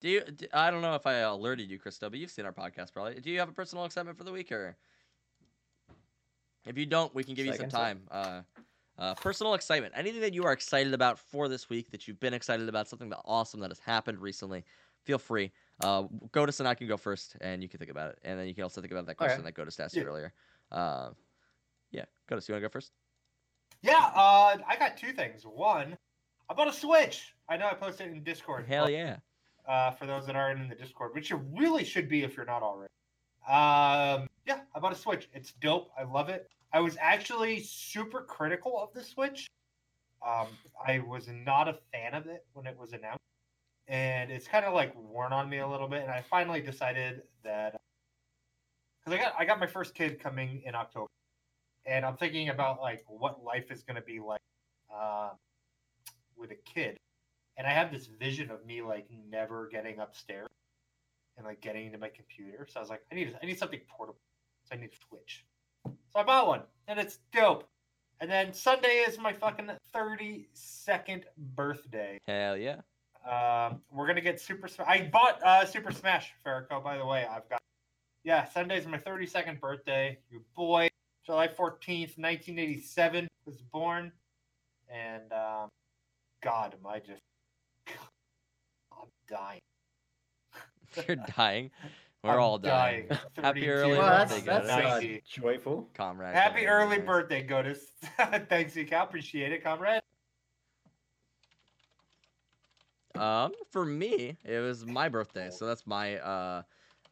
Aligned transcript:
Do 0.00 0.08
you? 0.08 0.22
Do, 0.22 0.46
I 0.52 0.70
don't 0.70 0.82
know 0.82 0.94
if 0.94 1.06
I 1.06 1.14
alerted 1.14 1.70
you, 1.70 1.78
Christo, 1.78 2.08
but 2.08 2.18
you've 2.18 2.30
seen 2.30 2.46
our 2.46 2.52
podcast 2.52 2.92
probably. 2.92 3.20
Do 3.20 3.30
you 3.30 3.38
have 3.38 3.48
a 3.48 3.52
personal 3.52 3.84
excitement 3.84 4.16
for 4.16 4.24
the 4.24 4.32
week, 4.32 4.50
or 4.50 4.76
if 6.66 6.78
you 6.78 6.86
don't, 6.86 7.14
we 7.14 7.24
can 7.24 7.34
give 7.34 7.44
Say 7.44 7.50
you 7.50 7.56
some 7.56 7.68
time. 7.68 8.02
Uh, 8.10 8.40
uh, 8.98 9.14
personal 9.14 9.54
excitement. 9.54 9.92
Anything 9.96 10.20
that 10.20 10.34
you 10.34 10.44
are 10.44 10.52
excited 10.52 10.94
about 10.94 11.18
for 11.18 11.48
this 11.48 11.70
week 11.70 11.90
that 11.90 12.06
you've 12.06 12.20
been 12.20 12.34
excited 12.34 12.68
about, 12.68 12.88
something 12.88 13.08
that 13.10 13.20
awesome 13.24 13.60
that 13.60 13.70
has 13.70 13.78
happened 13.78 14.18
recently. 14.18 14.64
Feel 15.04 15.18
free. 15.18 15.50
Uh, 15.80 16.02
Goatus 16.32 16.60
and 16.60 16.68
I 16.68 16.74
can 16.74 16.86
go 16.86 16.98
first, 16.98 17.36
and 17.40 17.62
you 17.62 17.68
can 17.68 17.78
think 17.78 17.90
about 17.90 18.10
it, 18.10 18.18
and 18.22 18.38
then 18.38 18.46
you 18.46 18.54
can 18.54 18.64
also 18.64 18.82
think 18.82 18.92
about 18.92 19.06
that 19.06 19.12
Okay. 19.12 19.24
question 19.24 19.44
that 19.44 19.54
Goatus 19.54 19.80
asked 19.80 19.96
you 19.96 20.02
Yeah. 20.02 20.08
earlier. 20.08 20.32
Uh, 20.70 21.10
yeah, 21.90 22.04
Goatus, 22.28 22.48
you 22.48 22.52
want 22.52 22.62
to 22.62 22.68
go 22.68 22.72
first? 22.72 22.92
Yeah, 23.82 24.10
uh, 24.14 24.58
I 24.66 24.76
got 24.78 24.98
two 24.98 25.12
things. 25.12 25.44
One, 25.44 25.96
I 26.50 26.54
bought 26.54 26.68
a 26.68 26.72
Switch. 26.72 27.34
I 27.48 27.56
know 27.56 27.66
I 27.66 27.74
posted 27.74 28.08
it 28.08 28.12
in 28.12 28.22
Discord. 28.22 28.66
Hell 28.66 28.90
yeah! 28.90 29.16
Uh, 29.70 29.92
for 29.92 30.04
those 30.04 30.26
that 30.26 30.34
aren't 30.34 30.60
in 30.60 30.68
the 30.68 30.74
Discord, 30.74 31.14
which 31.14 31.30
you 31.30 31.36
really 31.56 31.84
should 31.84 32.08
be 32.08 32.24
if 32.24 32.36
you're 32.36 32.44
not 32.44 32.60
already. 32.60 32.90
Um, 33.46 34.28
yeah, 34.44 34.62
I 34.74 34.80
bought 34.80 34.90
a 34.90 34.96
Switch. 34.96 35.28
It's 35.32 35.52
dope. 35.52 35.92
I 35.96 36.02
love 36.02 36.28
it. 36.28 36.50
I 36.72 36.80
was 36.80 36.96
actually 37.00 37.62
super 37.62 38.22
critical 38.22 38.82
of 38.82 38.92
the 38.94 39.04
Switch. 39.04 39.46
Um, 40.26 40.48
I 40.84 40.98
was 40.98 41.28
not 41.28 41.68
a 41.68 41.78
fan 41.92 42.14
of 42.14 42.26
it 42.26 42.44
when 42.52 42.66
it 42.66 42.76
was 42.76 42.94
announced, 42.94 43.22
and 43.86 44.32
it's 44.32 44.48
kind 44.48 44.64
of 44.64 44.74
like 44.74 44.92
worn 44.96 45.32
on 45.32 45.48
me 45.48 45.58
a 45.58 45.68
little 45.68 45.86
bit. 45.86 46.02
And 46.02 46.10
I 46.10 46.22
finally 46.28 46.60
decided 46.60 47.22
that 47.44 47.80
because 48.98 49.20
I 49.20 49.22
got 49.22 49.34
I 49.38 49.44
got 49.44 49.60
my 49.60 49.68
first 49.68 49.94
kid 49.94 50.18
coming 50.18 50.62
in 50.64 50.74
October, 50.74 51.06
and 51.86 52.04
I'm 52.04 52.16
thinking 52.16 52.48
about 52.48 52.80
like 52.80 53.04
what 53.06 53.44
life 53.44 53.70
is 53.70 53.84
going 53.84 53.94
to 53.94 54.02
be 54.02 54.18
like 54.18 54.40
um, 54.92 55.30
with 56.36 56.50
a 56.50 56.58
kid, 56.74 56.96
and 57.60 57.66
I 57.66 57.72
have 57.72 57.92
this 57.92 58.06
vision 58.06 58.50
of 58.50 58.64
me 58.64 58.80
like 58.80 59.06
never 59.30 59.68
getting 59.70 59.98
upstairs 59.98 60.48
and 61.36 61.44
like 61.44 61.60
getting 61.60 61.84
into 61.84 61.98
my 61.98 62.08
computer. 62.08 62.66
So 62.66 62.80
I 62.80 62.82
was 62.82 62.88
like, 62.88 63.02
I 63.12 63.14
need 63.14 63.36
I 63.42 63.44
need 63.44 63.58
something 63.58 63.80
portable, 63.86 64.18
so 64.64 64.74
I 64.74 64.80
need 64.80 64.88
a 64.88 65.06
Switch. 65.06 65.44
So 65.84 66.20
I 66.20 66.22
bought 66.22 66.46
one, 66.46 66.62
and 66.88 66.98
it's 66.98 67.18
dope. 67.34 67.68
And 68.22 68.30
then 68.30 68.54
Sunday 68.54 69.04
is 69.06 69.18
my 69.18 69.34
fucking 69.34 69.70
32nd 69.94 71.24
birthday. 71.54 72.18
Hell 72.26 72.56
yeah! 72.56 72.80
Um, 73.30 73.82
we're 73.92 74.06
gonna 74.06 74.22
get 74.22 74.40
Super. 74.40 74.66
Sm- 74.66 74.82
I 74.86 75.10
bought 75.12 75.42
uh, 75.42 75.66
Super 75.66 75.92
Smash 75.92 76.32
Farrakhan. 76.44 76.82
By 76.82 76.96
the 76.96 77.04
way, 77.04 77.26
I've 77.30 77.46
got. 77.50 77.60
Yeah, 78.24 78.46
Sunday's 78.46 78.86
my 78.86 78.96
32nd 78.96 79.60
birthday. 79.60 80.18
Your 80.30 80.40
boy, 80.56 80.88
July 81.26 81.48
14th, 81.48 82.16
1987, 82.16 83.28
was 83.44 83.56
born, 83.70 84.12
and 84.90 85.30
um, 85.34 85.68
God, 86.42 86.74
am 86.74 86.86
I 86.86 87.00
just? 87.00 87.20
I'm 89.02 89.08
dying. 89.28 89.60
You're 91.08 91.16
dying. 91.36 91.70
We're 92.22 92.32
I'm 92.32 92.40
all 92.40 92.58
dying. 92.58 93.08
Happy 93.36 93.66
early 93.66 93.96
Well, 93.96 94.06
that's, 94.06 94.34
birthday, 94.34 94.46
that's 94.46 94.68
uh, 94.68 94.98
90. 94.98 95.22
joyful. 95.26 95.88
Comrade. 95.94 96.34
Happy 96.34 96.66
comrade, 96.66 96.68
early 96.68 96.96
nice. 96.98 97.06
birthday, 97.06 97.46
Goatus. 97.46 97.78
Thanks, 98.48 98.76
Cal. 98.90 99.04
Appreciate 99.04 99.52
it, 99.52 99.64
comrade. 99.64 100.02
Um, 103.14 103.52
for 103.70 103.86
me, 103.86 104.36
it 104.44 104.58
was 104.58 104.84
my 104.84 105.08
birthday, 105.08 105.50
so 105.50 105.66
that's 105.66 105.86
my 105.86 106.18
uh, 106.18 106.62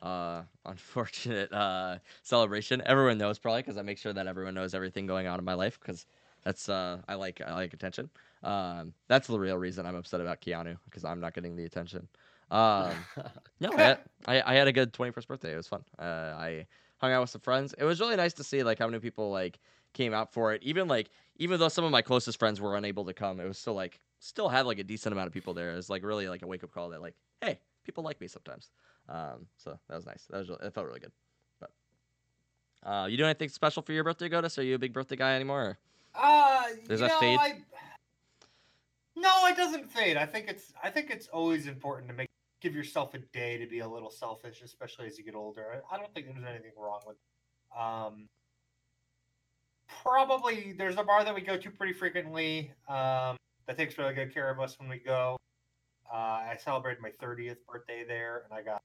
uh, 0.03 0.43
unfortunate 0.67 1.53
uh 1.53 1.99
celebration. 2.23 2.83
Everyone 2.87 3.19
knows 3.19 3.39
probably 3.39 3.63
because 3.63 3.79
I 3.79 3.83
make 3.83 3.99
sure 3.99 4.13
that 4.13 4.27
everyone 4.27 4.55
knows 4.55 4.75
everything 4.75 5.07
going 5.07 5.27
on 5.27 5.39
in 5.39 5.45
my 5.45 5.55
life 5.55 5.79
because 5.81 6.07
that's 6.45 6.69
uh, 6.69 6.99
I 7.09 7.15
like 7.15 7.41
I 7.45 7.55
like 7.55 7.75
attention. 7.75 8.11
Um, 8.43 8.95
that's 9.09 9.27
the 9.27 9.39
real 9.39 9.59
reason 9.59 9.87
I'm 9.87 9.97
upset 9.97 10.21
about 10.21 10.41
Keanu 10.41 10.77
because 10.85 11.05
I'm 11.05 11.21
not 11.21 11.35
getting 11.35 11.57
the 11.57 11.65
attention. 11.65 12.09
Um, 12.51 12.93
no, 13.61 13.73
I 13.77 13.83
had, 13.83 13.99
I, 14.27 14.43
I 14.43 14.55
had 14.55 14.69
a 14.69 14.73
good 14.73 14.93
21st 14.93 15.27
birthday. 15.27 15.53
It 15.53 15.57
was 15.57 15.69
fun. 15.69 15.85
Uh, 15.99 16.03
I 16.03 16.67
hung 16.99 17.13
out 17.13 17.21
with 17.21 17.31
some 17.31 17.41
friends. 17.41 17.75
It 17.77 17.85
was 17.85 18.01
really 18.01 18.17
nice 18.17 18.33
to 18.35 18.45
see 18.45 18.63
like 18.63 18.79
how 18.79 18.87
many 18.87 19.01
people 19.01 19.31
like 19.31 19.59
came 19.93 20.15
out 20.15 20.33
for 20.33 20.53
it. 20.55 20.63
Even 20.63 20.89
like 20.89 21.11
even 21.37 21.59
though 21.59 21.69
some 21.69 21.85
of 21.85 21.91
my 21.91 22.03
closest 22.03 22.39
friends 22.39 22.61
were 22.61 22.77
unable 22.77 23.05
to 23.05 23.13
come, 23.15 23.41
it 23.41 23.47
was 23.47 23.59
still 23.59 23.75
like 23.75 24.01
still 24.21 24.49
had 24.49 24.67
like 24.67 24.79
a 24.79 24.85
decent 24.85 25.13
amount 25.13 25.27
of 25.27 25.33
people 25.33 25.55
there. 25.55 25.73
It 25.73 25.77
was 25.77 25.91
like 25.91 26.05
really 26.05 26.29
like 26.29 26.43
a 26.43 26.47
wake 26.47 26.65
up 26.65 26.73
call 26.73 26.91
that 26.91 27.03
like 27.03 27.15
hey 27.41 27.59
people 27.85 28.05
like 28.05 28.21
me 28.21 28.29
sometimes. 28.29 28.71
Um, 29.09 29.47
so 29.57 29.79
that 29.89 29.97
was 29.97 30.07
nice. 30.07 30.27
That 30.31 30.39
was 30.39 30.51
it 30.51 30.75
felt 30.75 30.87
really 30.87 31.01
good. 31.01 31.13
But 31.61 31.71
uh, 32.85 33.07
you 33.07 33.17
do 33.17 33.25
anything 33.25 33.49
special 33.49 33.83
for 33.83 33.93
your 33.93 34.05
birthday, 34.05 34.29
Goatus? 34.29 34.59
Are 34.59 34.63
you 34.63 34.75
a 34.75 34.79
big 34.79 34.93
birthday 34.93 35.17
guy 35.17 35.35
anymore? 35.35 35.63
Or? 35.63 35.79
Uh, 36.19 36.65
Does 36.89 37.01
you 37.01 37.07
that 37.07 37.09
know, 37.09 37.21
fade? 37.21 37.39
I... 37.41 37.55
No, 39.17 39.47
it 39.47 39.57
doesn't 39.57 39.91
fade. 39.91 40.17
I 40.17 40.27
think 40.27 40.49
it's 40.49 40.73
I 40.83 40.91
think 40.91 41.11
it's 41.11 41.29
always 41.29 41.67
important 41.67 42.09
to 42.09 42.15
make 42.15 42.29
give 42.61 42.75
yourself 42.75 43.15
a 43.15 43.19
day 43.33 43.57
to 43.57 43.67
be 43.67 43.81
a 43.81 43.89
little 43.89 44.11
selfish, 44.11 44.63
especially 44.63 45.07
as 45.07 45.17
you 45.17 45.25
get 45.25 45.35
older. 45.35 45.65
I, 45.73 45.95
I 45.95 45.99
don't 45.99 46.13
think 46.15 46.27
there's 46.27 46.45
anything 46.49 46.73
wrong 46.77 47.01
with. 47.07 47.17
Um, 47.79 48.29
probably 50.03 50.75
there's 50.77 50.97
a 50.97 51.03
bar 51.03 51.25
that 51.25 51.35
we 51.35 51.41
go 51.41 51.57
to 51.57 51.71
pretty 51.71 51.93
frequently 51.93 52.73
um, 52.89 53.37
that 53.67 53.77
takes 53.77 53.97
really 53.99 54.15
good 54.15 54.33
care 54.33 54.51
of 54.51 54.61
us 54.61 54.79
when 54.79 54.89
we 54.89 54.99
go. 54.99 55.37
Uh, 56.13 56.17
I 56.17 56.57
celebrated 56.59 57.03
my 57.03 57.11
30th 57.23 57.59
birthday 57.71 58.05
there, 58.07 58.43
and 58.45 58.59
I 58.59 58.63
got. 58.63 58.81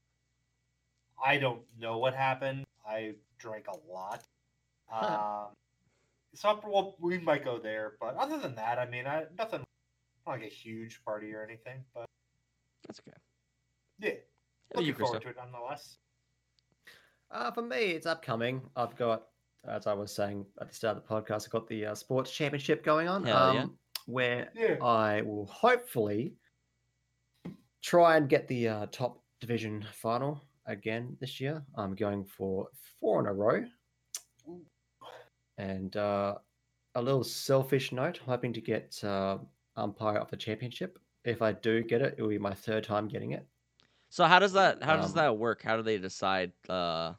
I 1.24 1.38
don't 1.38 1.62
know 1.78 1.98
what 1.98 2.14
happened. 2.14 2.64
I 2.86 3.14
drank 3.38 3.66
a 3.68 3.92
lot. 3.92 4.24
Huh. 4.86 5.46
Um, 5.46 5.54
so 6.34 6.60
well, 6.66 6.96
we 7.00 7.18
might 7.18 7.44
go 7.44 7.58
there, 7.58 7.94
but 8.00 8.16
other 8.16 8.38
than 8.38 8.54
that, 8.56 8.78
I 8.78 8.86
mean, 8.88 9.06
I 9.06 9.24
nothing 9.38 9.64
like 10.26 10.42
a 10.42 10.46
huge 10.46 11.02
party 11.04 11.32
or 11.32 11.42
anything, 11.42 11.84
but 11.94 12.06
That's 12.86 13.00
okay. 13.00 13.16
yeah, 13.98 14.10
How 14.10 14.16
about 14.72 14.84
you, 14.84 14.92
looking 14.92 15.04
forward 15.06 15.22
to 15.22 15.28
it 15.28 15.36
nonetheless. 15.36 15.98
Uh, 17.30 17.50
for 17.50 17.62
me, 17.62 17.76
it's 17.76 18.06
upcoming. 18.06 18.62
I've 18.76 18.96
got, 18.96 19.24
as 19.68 19.86
I 19.86 19.92
was 19.92 20.14
saying 20.14 20.46
at 20.60 20.68
the 20.68 20.74
start 20.74 20.96
of 20.96 21.02
the 21.02 21.08
podcast, 21.08 21.46
I've 21.46 21.50
got 21.50 21.68
the 21.68 21.86
uh, 21.86 21.94
sports 21.94 22.30
championship 22.30 22.84
going 22.84 23.08
on, 23.08 23.24
Hell 23.24 23.54
yeah. 23.54 23.66
where 24.06 24.50
Yeah, 24.54 24.76
I 24.82 25.22
will 25.22 25.46
hopefully 25.46 26.34
try 27.82 28.16
and 28.16 28.28
get 28.28 28.48
the 28.48 28.68
uh, 28.68 28.86
top 28.92 29.22
division 29.40 29.84
final 29.92 30.40
again 30.66 31.16
this 31.20 31.40
year. 31.40 31.62
I'm 31.76 31.94
going 31.94 32.24
for 32.24 32.68
four 33.00 33.20
in 33.20 33.26
a 33.26 33.32
row. 33.32 33.64
And 35.58 35.96
uh, 35.96 36.36
a 36.94 37.02
little 37.02 37.24
selfish 37.24 37.92
note, 37.92 38.18
hoping 38.18 38.52
to 38.52 38.60
get 38.60 39.02
uh, 39.04 39.38
umpire 39.76 40.18
of 40.18 40.30
the 40.30 40.36
championship. 40.36 40.98
If 41.24 41.42
I 41.42 41.52
do 41.52 41.82
get 41.82 42.02
it, 42.02 42.16
it 42.18 42.22
will 42.22 42.28
be 42.28 42.38
my 42.38 42.54
third 42.54 42.84
time 42.84 43.08
getting 43.08 43.32
it. 43.32 43.46
So 44.10 44.24
how 44.24 44.38
does 44.38 44.52
that 44.52 44.82
how 44.82 44.96
does 44.96 45.10
Um, 45.10 45.16
that 45.16 45.38
work? 45.38 45.62
How 45.62 45.76
do 45.76 45.82
they 45.82 45.98
decide 45.98 46.52
uh 46.68 47.14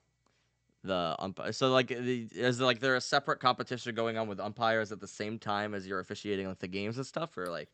the 0.83 1.15
umpire? 1.19 1.51
So 1.51 1.71
like 1.71 1.87
the, 1.87 2.29
is 2.31 2.57
there, 2.57 2.65
like 2.65 2.79
there 2.79 2.95
a 2.95 3.01
separate 3.01 3.39
competition 3.39 3.95
going 3.95 4.17
on 4.17 4.27
with 4.27 4.39
umpires 4.39 4.91
at 4.91 4.99
the 4.99 5.07
same 5.07 5.39
time 5.39 5.73
as 5.73 5.87
you're 5.87 5.99
officiating 5.99 6.47
like 6.47 6.59
the 6.59 6.67
games 6.67 6.97
and 6.97 7.05
stuff, 7.05 7.37
or 7.37 7.47
like 7.47 7.69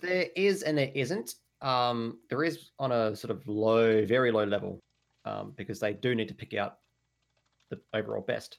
There 0.00 0.28
is 0.34 0.62
and 0.62 0.78
there 0.78 0.90
isn't. 0.94 1.34
Um, 1.60 2.20
there 2.30 2.42
is 2.42 2.70
on 2.78 2.90
a 2.90 3.14
sort 3.14 3.30
of 3.30 3.46
low, 3.46 4.04
very 4.06 4.32
low 4.32 4.44
level, 4.44 4.80
um, 5.26 5.52
because 5.56 5.78
they 5.78 5.92
do 5.92 6.14
need 6.14 6.28
to 6.28 6.34
pick 6.34 6.54
out 6.54 6.78
the 7.68 7.78
overall 7.92 8.22
best. 8.22 8.58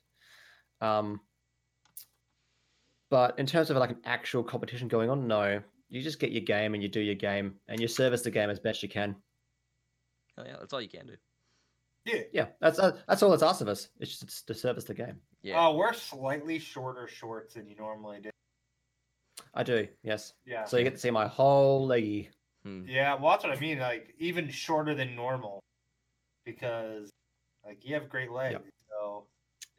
Um, 0.81 1.22
but 3.09 3.38
in 3.38 3.46
terms 3.46 3.69
of 3.69 3.78
like 3.78 3.92
an 3.92 4.02
actual 4.06 4.44
competition 4.44 4.88
going 4.88 5.09
on, 5.09 5.28
no. 5.28 5.62
You 5.90 6.02
just 6.02 6.19
get 6.19 6.31
your 6.31 6.42
game 6.42 6.74
and 6.74 6.81
you 6.81 6.88
do 6.88 7.02
your 7.02 7.16
game 7.16 7.56
and 7.68 7.80
you 7.80 7.88
service 7.88 8.22
the 8.22 8.31
game 8.31 8.50
as 8.50 8.59
best 8.59 8.81
you 8.81 8.88
can. 8.90 9.16
hell 10.38 10.46
yeah, 10.47 10.56
that's 10.59 10.72
all 10.72 10.81
you 10.81 10.88
can 10.88 11.06
do. 11.08 11.16
yeah. 12.06 12.22
Yeah, 12.31 12.46
that's 12.62 12.80
uh, 12.80 12.97
that's 13.08 13.22
all 13.22 13.30
that's 13.30 13.44
asked 13.44 13.62
of 13.62 13.68
us. 13.68 13.90
It's 14.00 14.18
just 14.18 14.47
to 14.47 14.53
service 14.53 14.86
the 14.86 14.94
game. 14.94 15.19
Yeah. 15.44 15.68
Uh, 15.68 15.74
we're 15.74 15.94
slightly 15.94 16.59
shorter 16.59 17.08
shorts 17.08 17.56
than 17.56 17.68
you 17.68 17.75
normally 17.75 18.19
do. 18.22 18.30
I 19.53 19.63
do, 19.63 19.88
yes. 20.02 20.34
Yeah, 20.46 20.63
So 20.63 20.78
you 20.78 20.86
get 20.86 20.94
to 20.94 21.00
see 21.00 21.12
my 21.12 21.28
whole 21.28 21.86
leggy. 21.86 22.30
Hmm. 22.63 22.84
yeah. 22.88 23.16
Well, 23.16 23.31
that's 23.31 23.44
what 23.44 23.56
I 23.56 23.59
mean. 23.59 23.80
Like 23.80 24.13
even 24.18 24.50
shorter 24.50 24.96
than 24.96 25.13
normal, 25.16 25.59
because 26.45 27.10
like 27.66 27.80
you 27.83 27.95
have 27.95 28.07
great 28.07 28.31
legs. 28.31 28.62
So 28.89 29.25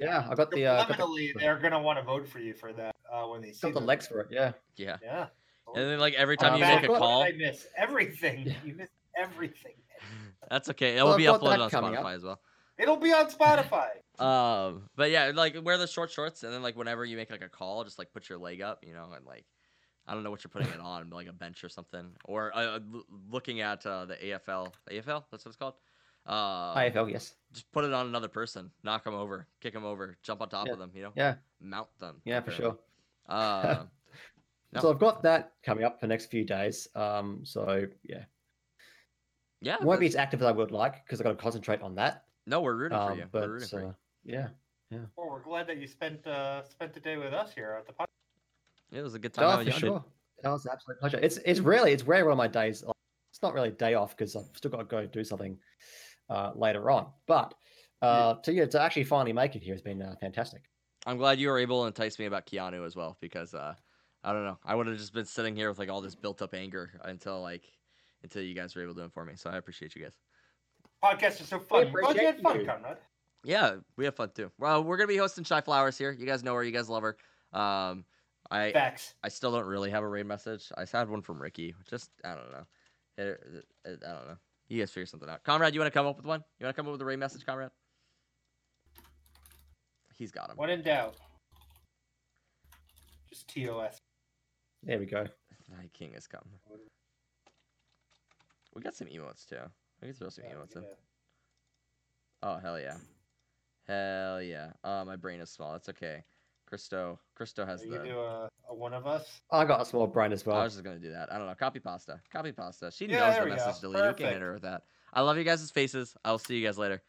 Yeah, 0.03 0.27
I 0.29 0.35
got 0.35 0.51
the 0.51 0.67
uh, 0.67 0.85
got 0.85 0.89
the, 0.89 0.95
subliminally, 0.95 1.33
they're 1.39 1.59
gonna 1.59 1.81
want 1.81 1.99
to 1.99 2.05
vote 2.05 2.29
for 2.29 2.39
you 2.39 2.55
for 2.55 2.73
that 2.73 2.95
uh, 3.13 3.25
when 3.25 3.41
they 3.41 3.53
see 3.53 3.71
got 3.71 3.75
the 3.75 3.87
legs 3.87 4.07
for 4.07 4.21
it. 4.21 4.29
Yeah. 4.31 4.53
Yeah. 4.77 4.97
Yeah. 5.03 5.27
And 5.75 5.91
then 5.91 6.01
like 6.01 6.15
every 6.15 6.37
time 6.37 6.55
Uh, 6.55 6.57
you 6.57 6.65
make 6.65 6.85
a 6.85 6.89
call, 6.89 7.23
I 7.23 7.33
miss 7.33 7.67
everything. 7.77 8.47
Yeah. 8.47 8.55
You 8.65 8.75
miss 8.75 8.89
everything. 9.17 9.75
that's 10.51 10.69
okay. 10.71 10.97
It 10.97 11.03
will 11.03 11.13
I've 11.13 11.19
be 11.19 11.25
uploaded 11.25 11.61
on 11.61 11.71
coming 11.71 11.97
up. 11.97 12.05
Spotify 12.05 12.15
as 12.15 12.25
well. 12.25 12.41
It'll 12.79 12.97
be 12.97 13.13
on 13.13 13.31
Spotify. 13.31 13.89
Um, 14.19 14.83
but 14.95 15.11
yeah, 15.11 15.33
like 15.35 15.57
wear 15.65 15.79
the 15.79 15.87
short 15.87 16.11
shorts, 16.11 16.45
and 16.45 16.53
then 16.53 16.63
like 16.63 16.77
whenever 16.77 17.05
you 17.05 17.17
make 17.17 17.31
like 17.31 17.43
a 17.43 17.49
call, 17.49 17.83
just 17.83 17.99
like 17.99 18.13
put 18.13 18.29
your 18.29 18.39
leg 18.39 18.61
up, 18.61 18.85
you 18.87 18.93
know, 18.93 19.09
and 19.17 19.25
like 19.25 19.47
I 20.07 20.15
don't 20.15 20.23
know 20.23 20.31
what 20.31 20.45
you're 20.45 20.51
putting 20.51 20.69
it 20.69 20.79
on, 20.79 21.09
like 21.11 21.29
a 21.29 21.33
bench 21.33 21.65
or 21.65 21.69
something, 21.69 22.13
or 22.27 22.55
uh, 22.55 22.79
looking 23.31 23.63
at 23.63 23.85
uh, 23.87 24.05
the 24.05 24.15
AFL, 24.17 24.71
AFL, 24.91 25.25
that's 25.31 25.45
what 25.45 25.47
it's 25.47 25.57
called. 25.57 25.75
Uh, 26.25 26.75
AFL, 26.77 27.11
yes. 27.11 27.35
just 27.53 27.71
put 27.73 27.85
it 27.85 27.93
on 27.93 28.07
another 28.07 28.29
person, 28.29 28.71
knock 28.85 29.05
them 29.05 29.15
over, 29.15 29.47
kick 29.61 29.73
them 29.75 29.85
over, 29.85 30.17
jump 30.23 30.41
on 30.41 30.49
top 30.49 30.67
Yeah. 30.69 30.73
of 30.75 30.79
them, 30.79 30.91
you 30.95 31.03
know, 31.03 31.13
Yeah. 31.17 31.35
mount 31.61 31.89
them. 31.99 32.21
Yeah, 32.25 32.41
for 32.41 32.51
sure. 32.53 32.79
Uh, 33.29 33.85
No. 34.75 34.81
So 34.81 34.91
I've 34.91 34.99
got 34.99 35.23
that 35.25 35.53
coming 35.63 35.85
up 35.85 36.01
for 36.01 36.07
the 36.07 36.09
next 36.09 36.31
few 36.31 36.47
days. 36.47 36.89
Um, 36.95 37.45
so 37.45 37.87
yeah, 38.05 38.25
Yeah. 39.61 39.77
Won't 39.83 40.01
be 40.01 40.07
as 40.07 40.17
active 40.17 40.41
as 40.41 40.47
I 40.47 40.53
would 40.53 40.71
like 40.71 41.05
because 41.05 41.21
I've 41.21 41.25
got 41.25 41.33
to 41.33 41.37
concentrate 41.37 41.83
on 41.83 41.95
that. 41.97 42.25
No, 42.47 42.63
we're 42.63 42.75
rooting 42.75 42.97
for 42.97 43.13
Um, 43.13 43.19
you. 43.19 43.27
but 43.31 43.43
we're 43.43 43.53
rooting 43.53 43.69
for 43.69 43.81
you. 43.81 43.89
uh, 44.39 44.49
yeah, 44.91 44.99
Well, 45.15 45.29
we're 45.29 45.43
glad 45.43 45.67
that 45.67 45.77
you 45.77 45.87
spent 45.87 46.27
uh, 46.27 46.65
spent 46.65 46.95
the 46.95 47.01
day 47.01 47.19
with 47.19 47.35
us 47.35 47.53
here 47.53 47.73
at 47.79 47.87
the 47.87 47.93
podcast. 47.93 48.07
It 48.93 49.03
was 49.03 49.13
a 49.15 49.19
good 49.19 49.35
time 49.35 49.45
oh, 49.45 49.51
having 49.51 49.67
for 49.67 49.71
you 49.71 49.75
on, 49.75 49.81
dude. 49.81 50.03
sure. 50.03 50.13
That 50.43 50.51
was 50.53 50.65
an 50.65 50.73
absolute 50.73 51.01
pleasure. 51.01 51.19
It's 51.19 51.37
it's 51.45 51.61
really 51.61 51.93
it's 51.93 52.05
rare 52.05 52.25
one 52.25 52.33
of 52.33 52.39
my 52.39 52.49
days. 52.49 52.83
like, 52.83 52.97
It's 53.31 53.43
not 53.43 53.53
really 53.53 53.69
a 53.69 53.73
day 53.73 53.93
off 53.93 54.17
because 54.17 54.35
I've 54.37 54.49
still 54.57 54.71
got 54.71 54.79
to 54.79 54.85
go 54.85 55.05
do 55.07 55.23
something 55.23 55.59
uh, 56.33 56.53
later 56.55 56.91
on. 56.91 57.07
But 57.27 57.55
uh, 58.01 58.35
to 58.35 58.53
yeah, 58.53 58.67
to 58.67 58.81
actually 58.81 59.05
finally 59.05 59.33
make 59.33 59.55
it 59.55 59.63
here 59.63 59.75
has 59.75 59.83
been 59.83 60.03
uh, 60.03 60.15
fantastic. 60.21 60.63
I'm 61.07 61.19
glad 61.19 61.39
you 61.39 61.49
were 61.49 61.59
able 61.59 61.83
to 61.83 61.87
entice 61.89 62.19
me 62.19 62.27
about 62.27 62.47
Keanu 62.47 62.87
as 62.87 62.97
well 62.97 63.17
because 63.21 63.55
uh, 63.55 63.75
I 64.25 64.33
don't 64.33 64.45
know. 64.45 64.59
I 64.65 64.75
would 64.75 64.87
have 64.87 64.97
just 64.97 65.13
been 65.13 65.25
sitting 65.25 65.55
here 65.57 65.69
with 65.69 65.79
like 65.79 65.91
all 65.91 66.01
this 66.01 66.15
built 66.15 66.43
up 66.43 66.55
anger 66.55 66.99
until 67.05 67.41
like 67.43 67.65
until 68.23 68.43
you 68.43 68.55
guys 68.55 68.75
were 68.75 68.83
able 68.83 68.95
to 68.95 69.03
inform 69.03 69.29
me. 69.29 69.35
So 69.37 69.51
I 69.51 69.57
appreciate 69.57 69.95
you 69.95 70.03
guys. 70.03 70.17
Podcasts 71.05 71.41
are 71.41 71.45
so 71.45 71.59
fun. 71.59 71.87
I'm 71.89 71.93
glad 71.93 72.17
you 72.17 72.27
had 72.27 72.41
fun, 72.41 72.61
you. 72.61 72.67
Conrad. 72.67 72.99
Yeah, 73.45 73.77
we 73.97 74.05
have 74.05 74.15
fun 74.15 74.31
too. 74.35 74.51
Well, 74.59 74.85
we're 74.85 74.97
gonna 74.97 75.09
be 75.09 75.17
hosting 75.17 75.45
Shy 75.45 75.61
Flowers 75.61 75.99
here. 75.99 76.13
You 76.13 76.27
guys 76.27 76.45
know 76.45 76.55
her. 76.55 76.63
You 76.63 76.71
guys 76.71 76.89
love 76.89 77.03
her. 77.03 77.17
Um, 77.53 78.05
I 78.51 78.71
Facts. 78.73 79.15
I 79.25 79.29
still 79.29 79.51
don't 79.51 79.67
really 79.67 79.91
have 79.91 80.05
a 80.05 80.09
raid 80.09 80.27
message. 80.27 80.71
I 80.77 80.85
had 80.91 81.09
one 81.09 81.23
from 81.23 81.43
Ricky. 81.43 81.75
Just 81.89 82.11
I 82.25 82.35
don't 82.35 82.51
know. 82.53 82.65
It- 83.19 83.41
it- 83.55 83.65
it- 83.85 84.03
I 84.07 84.13
don't 84.13 84.29
know. 84.29 84.37
You 84.73 84.79
guys 84.79 84.91
figure 84.91 85.05
something 85.05 85.29
out. 85.29 85.45
Comrade, 85.45 85.75
you 85.75 85.81
want 85.81 85.93
to 85.93 85.99
come 85.99 86.07
up 86.07 86.17
with 86.17 86.25
one? 86.25 86.43
You 86.59 86.65
want 86.65 86.75
to 86.75 86.81
come 86.81 86.87
up 86.87 86.93
with 86.93 87.03
a 87.03 87.05
raid 87.05 87.19
message, 87.19 87.45
Comrade? 87.45 87.69
He's 90.17 90.31
got 90.33 90.49
him. 90.49 90.57
When 90.57 90.71
in 90.71 90.81
doubt, 90.81 91.15
just 93.29 93.49
TOS. 93.49 93.99
There 94.83 94.99
we 94.99 95.05
go. 95.05 95.27
My 95.71 95.91
king 95.93 96.15
has 96.15 96.27
come. 96.27 96.41
We 98.75 98.81
got 98.81 98.95
some 98.95 99.09
emotes 99.09 99.47
too. 99.47 99.57
We 100.01 100.09
can 100.09 100.15
throw 100.15 100.31
some 100.31 100.47
Yeah, 100.49 100.55
emotes 100.55 100.77
in. 100.77 100.85
yeah. 100.85 100.89
Oh 102.43 102.57
hell 102.57 102.81
yeah, 102.81 102.97
hell 103.87 104.41
yeah. 104.41 104.71
Uh, 104.83 105.05
my 105.07 105.17
brain 105.17 105.41
is 105.41 105.51
small. 105.51 105.75
It's 105.75 105.91
okay. 105.91 106.25
Christo, 106.67 107.21
Christo 107.35 107.67
has 107.67 107.83
Are 107.83 107.87
you 107.87 107.99
the. 107.99 108.05
do 108.05 108.19
a, 108.19 108.45
a 108.47 108.49
one 108.79 108.93
of 108.95 109.07
us? 109.07 109.41
I 109.51 109.65
got 109.65 109.81
a 109.83 109.85
small 109.85 110.07
brain 110.07 110.33
as 110.33 110.45
well. 110.47 110.57
I 110.57 110.65
was 110.65 110.75
just 110.75 110.85
gonna 110.85 110.99
do 110.99 111.13
that. 111.13 111.33
I 111.33 111.39
don't 111.39 111.47
know. 111.47 111.55
Copy 111.55 111.81
pasta. 111.81 112.21
Copy 112.33 112.53
pasta. 112.53 112.91
She 112.91 113.07
Yeah, 113.07 113.21
knows 113.31 113.39
the 113.39 113.47
message 113.47 113.83
go. 113.83 113.93
delete. 113.93 114.05
You 114.09 114.15
can 114.25 114.33
hit 114.33 114.43
her 114.43 114.53
with 114.55 114.63
that. 114.63 114.83
I 115.13 115.21
love 115.23 115.37
you 115.39 115.45
guys' 115.45 115.71
faces. 115.71 116.15
I'll 116.25 116.39
see 116.39 116.57
you 116.57 116.67
guys 116.67 116.79
later. 116.79 117.03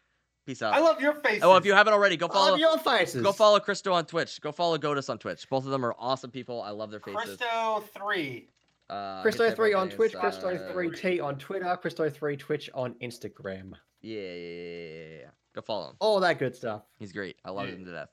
Peace 0.45 0.61
out. 0.61 0.73
I 0.73 0.79
love 0.79 0.99
your 0.99 1.13
faces. 1.13 1.43
oh, 1.43 1.55
if 1.55 1.65
you 1.65 1.73
haven't 1.73 1.93
already, 1.93 2.17
go 2.17 2.27
follow. 2.27 2.55
Your 2.55 2.77
faces. 2.77 3.21
Go 3.23 3.31
follow 3.31 3.59
Christo 3.61 3.93
on 3.93 4.05
Twitch. 4.05 4.41
Go 4.41 4.51
follow 4.51 4.77
Goatus 4.77 5.09
on 5.09 5.17
Twitch. 5.17 5.47
Both 5.49 5.63
of 5.63 5.71
them 5.71 5.85
are 5.85 5.95
awesome 5.97 6.31
people. 6.31 6.61
I 6.61 6.71
love 6.71 6.91
their 6.91 6.99
faces. 6.99 7.37
Christo 7.37 7.83
three. 7.93 8.49
Uh, 8.89 9.21
Christo 9.21 9.43
their 9.47 9.55
three 9.55 9.73
on 9.73 9.89
Twitch, 9.89 10.13
uh, 10.13 10.19
Christo 10.19 10.69
three 10.73 10.91
T 10.91 11.21
on 11.21 11.37
Twitter, 11.37 11.77
Christo 11.81 12.09
three 12.09 12.35
Twitch 12.35 12.69
on 12.73 12.93
Instagram. 13.01 13.71
Yeah, 14.01 14.19
yeah, 14.19 14.31
yeah, 14.31 14.33
yeah, 14.33 14.81
yeah, 14.81 15.17
yeah. 15.21 15.27
Go 15.55 15.61
follow 15.61 15.91
him. 15.91 15.95
All 15.99 16.19
that 16.19 16.37
good 16.39 16.53
stuff. 16.57 16.81
He's 16.99 17.13
great. 17.13 17.37
I 17.45 17.51
love 17.51 17.69
Yeah. 17.69 17.75
him 17.75 17.85
to 17.85 17.91
death. 17.91 18.09